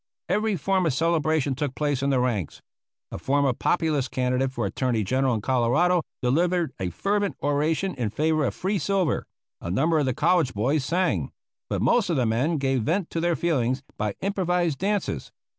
Every 0.27 0.55
form 0.55 0.87
of 0.87 0.95
celebration 0.95 1.53
took 1.53 1.75
place 1.75 2.01
in 2.01 2.09
the 2.09 2.19
ranks. 2.19 2.59
A 3.11 3.19
former 3.19 3.53
Populist 3.53 4.09
candidate 4.09 4.51
for 4.51 4.65
Attorney 4.65 5.03
General 5.03 5.35
in 5.35 5.41
Colorado 5.41 6.01
delivered 6.23 6.73
a 6.79 6.89
fervent 6.89 7.37
oration 7.43 7.93
in 7.93 8.09
favor 8.09 8.43
of 8.45 8.55
free 8.55 8.79
silver; 8.79 9.27
a 9.61 9.69
number 9.69 9.99
of 9.99 10.07
the 10.07 10.15
college 10.15 10.55
boys 10.55 10.83
sang; 10.83 11.29
but 11.69 11.83
most 11.83 12.09
of 12.09 12.15
the 12.17 12.25
men 12.25 12.57
gave 12.57 12.81
vent 12.81 13.11
to 13.11 13.19
their 13.19 13.35
feelings 13.35 13.83
by 13.95 14.15
improvised 14.21 14.79
dances. 14.79 15.31